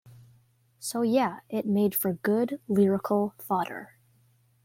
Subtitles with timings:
[0.79, 3.99] So yeah, it made for good lyrical fodder.